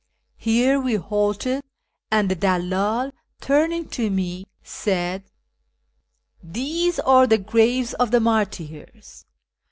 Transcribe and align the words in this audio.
Here 0.39 0.79
we 0.79 0.95
halted, 0.95 1.61
and 2.09 2.27
the 2.27 2.35
dalldl, 2.35 3.11
turning 3.39 3.87
to 3.89 4.09
me, 4.09 4.47
said," 4.63 5.25
These 6.57 6.97
are 6.99 7.27
the 7.27 7.37
graves 7.37 7.93
of 7.93 8.09
the 8.09 8.19
martyrs. 8.19 9.25